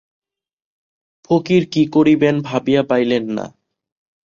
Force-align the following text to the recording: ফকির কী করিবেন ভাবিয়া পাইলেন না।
ফকির 1.25 1.63
কী 1.73 1.83
করিবেন 1.93 2.35
ভাবিয়া 2.41 2.81
পাইলেন 2.83 3.23
না। 3.37 3.45